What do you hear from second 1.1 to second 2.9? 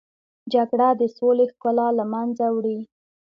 سولې ښکلا له منځه وړي